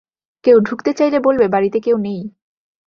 [0.43, 2.21] কেউ ঢুকতে চাইলে বলবে, বাড়িতে কেউ নেই।